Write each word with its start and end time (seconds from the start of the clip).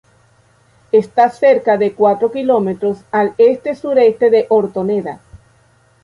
Está 0.91 1.29
cerca 1.29 1.77
de 1.77 1.93
cuatro 1.93 2.31
kilómetros 2.31 3.01
al 3.11 3.35
este-sureste 3.37 4.31
de 4.31 4.47
Hortoneda. 4.49 5.21